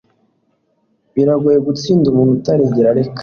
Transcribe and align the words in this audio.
biragoye 1.13 1.57
gutsinda 1.67 2.05
umuntu 2.09 2.31
utigera 2.37 2.87
areka 2.91 3.19